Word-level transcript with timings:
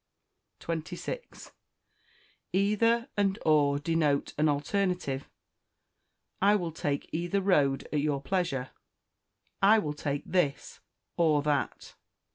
26. 0.61 1.51
Either 2.53 3.07
and 3.15 3.37
or 3.45 3.77
denote 3.77 4.33
an 4.35 4.49
alternative: 4.49 5.29
"I 6.41 6.55
will 6.55 6.71
take 6.71 7.07
either 7.13 7.39
road, 7.39 7.87
at 7.93 7.99
your 7.99 8.19
pleasure;" 8.19 8.71
"I 9.61 9.77
will 9.77 9.93
take 9.93 10.23
this 10.25 10.79
or 11.17 11.43
that." 11.43 11.93